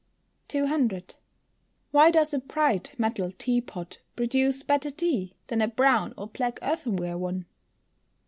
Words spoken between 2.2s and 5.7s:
a bright metal tea pot produce better tea than a